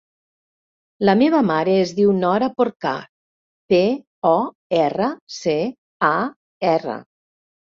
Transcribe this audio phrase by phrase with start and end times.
[1.09, 2.95] La meva mare es diu Nora Porcar:
[3.75, 3.83] pe,
[4.33, 4.35] o,
[4.81, 5.55] erra, ce,
[6.13, 6.15] a,
[6.75, 6.99] erra.